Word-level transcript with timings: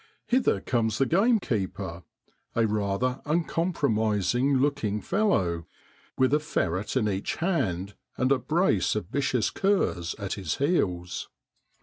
Hither 0.25 0.59
comes 0.61 0.97
the 0.97 1.05
gamekeeper 1.05 2.01
a 2.55 2.65
rather 2.65 3.21
uncompromising 3.23 4.57
looking 4.57 4.99
fellow 4.99 5.67
with 6.17 6.33
a 6.33 6.39
ferret 6.39 6.97
in 6.97 7.07
each 7.07 7.35
hand, 7.35 7.93
and 8.17 8.31
a 8.31 8.39
brace 8.39 8.95
of 8.95 9.09
vicious 9.09 9.51
curs 9.51 10.15
at 10.17 10.33
his 10.33 10.55
heels. 10.57 11.29